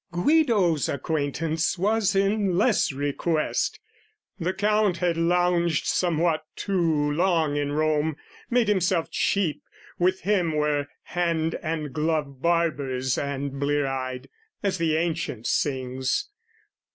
Guido's 0.11 0.89
acquaintance 0.89 1.77
was 1.77 2.15
in 2.15 2.57
less 2.57 2.91
request; 2.91 3.79
The 4.39 4.51
Count 4.51 4.97
had 4.97 5.15
lounged 5.15 5.85
somewhat 5.85 6.43
too 6.55 7.11
long 7.11 7.55
in 7.55 7.73
Rome, 7.73 8.17
Made 8.49 8.67
himself 8.67 9.11
cheap; 9.11 9.61
with 9.99 10.21
him 10.21 10.55
were 10.55 10.87
hand 11.03 11.53
and 11.61 11.93
glove 11.93 12.41
Barbers 12.41 13.15
and 13.15 13.59
blear 13.59 13.85
eyed, 13.85 14.27
as 14.63 14.79
the 14.79 14.97
ancient 14.97 15.45
sings. 15.45 16.29